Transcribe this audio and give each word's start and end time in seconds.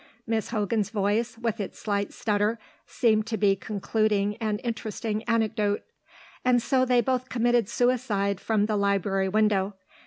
Miss 0.25 0.49
Hogan's 0.49 0.89
voice, 0.89 1.37
with 1.37 1.59
its 1.59 1.77
slight 1.77 2.11
stutter, 2.11 2.57
seemed 2.87 3.27
to 3.27 3.37
be 3.37 3.55
concluding 3.55 4.35
an 4.37 4.57
interesting 4.63 5.21
anecdote. 5.25 5.83
"And 6.43 6.59
so 6.59 6.85
they 6.85 7.01
both 7.01 7.29
committed 7.29 7.69
suicide 7.69 8.41
from 8.41 8.65
the 8.65 8.77
library 8.77 9.29
window. 9.29 9.75